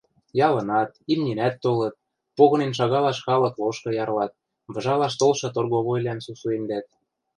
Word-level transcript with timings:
Ялынат, 0.47 0.91
имнинӓт 1.11 1.55
толыт, 1.63 1.95
погынен 2.37 2.71
шагалаш 2.79 3.17
халык 3.25 3.55
лошкы 3.61 3.89
ярлат, 4.03 4.31
выжалаш 4.73 5.13
толшы 5.19 5.47
торговойвлӓм 5.55 6.19
сусуэмдӓт 6.25 6.87